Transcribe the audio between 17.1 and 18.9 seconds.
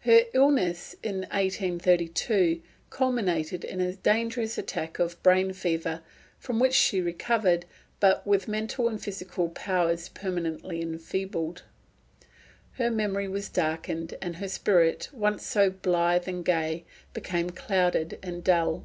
became clouded and dull.